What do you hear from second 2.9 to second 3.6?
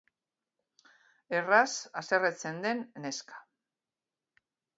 neska.